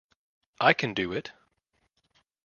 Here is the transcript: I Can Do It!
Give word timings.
I 0.59 0.73
Can 0.73 0.95
Do 0.95 1.11
It! 1.13 1.31